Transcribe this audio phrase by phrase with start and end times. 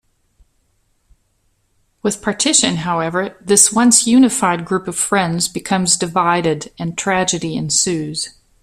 [2.01, 8.29] With partition, however, this once unified group of friends becomes divided and tragedy ensues.